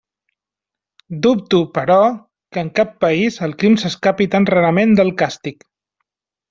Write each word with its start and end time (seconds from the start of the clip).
Dubto, 1.25 1.59
però, 1.75 1.99
que 2.57 2.65
en 2.67 2.73
cap 2.81 2.97
país 3.07 3.39
el 3.49 3.57
crim 3.61 3.79
s'escapi 3.85 4.31
tan 4.37 4.53
rarament 4.57 5.01
del 5.03 5.19
càstig. 5.25 5.67